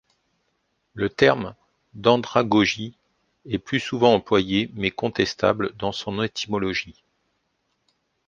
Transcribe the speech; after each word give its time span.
Le 0.95 1.11
terme 1.11 1.53
d'andragogie 1.93 2.97
est 3.45 3.59
plus 3.59 3.79
souvent 3.79 4.15
employé 4.15 4.71
mais 4.73 4.89
contestable 4.89 5.73
dans 5.77 5.91
son 5.91 6.23
étymologie. 6.23 7.03